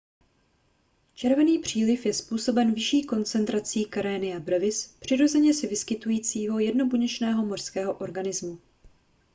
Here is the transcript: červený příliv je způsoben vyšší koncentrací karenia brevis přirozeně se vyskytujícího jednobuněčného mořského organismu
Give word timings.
červený 1.13 1.59
příliv 1.59 2.05
je 2.05 2.13
způsoben 2.13 2.73
vyšší 2.73 3.03
koncentrací 3.05 3.85
karenia 3.85 4.39
brevis 4.39 4.95
přirozeně 4.99 5.53
se 5.53 5.67
vyskytujícího 5.67 6.59
jednobuněčného 6.59 7.45
mořského 7.45 7.93
organismu 7.93 8.59